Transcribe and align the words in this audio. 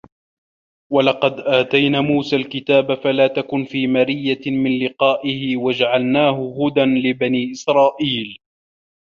وَلَقَد 0.93 1.39
آتَينا 1.39 2.01
موسَى 2.01 2.35
الكِتابَ 2.35 2.93
فَلا 2.93 3.27
تَكُن 3.27 3.65
في 3.65 3.87
مِريَةٍ 3.87 4.41
مِن 4.51 4.79
لِقائِهِ 4.85 5.57
وَجَعَلناهُ 5.57 6.55
هُدًى 6.63 7.09
لِبَني 7.09 7.51
إِسرائيلَ 7.51 8.37